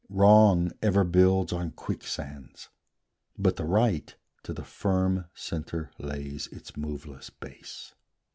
Wrong 0.09 0.71
ever 0.81 1.03
builds 1.03 1.53
on 1.53 1.69
quicksands, 1.73 2.69
but 3.37 3.55
the 3.57 3.65
Right 3.65 4.15
To 4.41 4.51
the 4.51 4.63
firm 4.63 5.25
centre 5.35 5.91
lays 5.99 6.47
its 6.47 6.75
moveless 6.75 7.29
base. 7.29 7.93